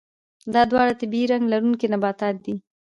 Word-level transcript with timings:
دا 0.53 0.61
دواړه 0.71 0.93
د 0.95 0.99
طبیعي 1.01 1.25
رنګ 1.31 1.43
لرونکي 1.53 1.87
نباتات 1.93 2.35
دي. 2.45 2.55